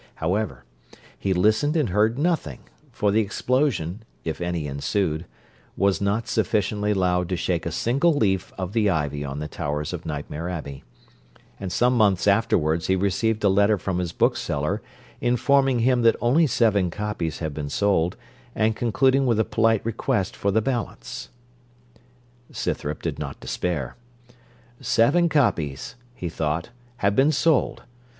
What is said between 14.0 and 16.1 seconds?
bookseller, informing him